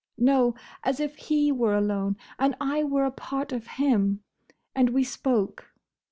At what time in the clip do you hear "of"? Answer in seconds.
3.53-3.67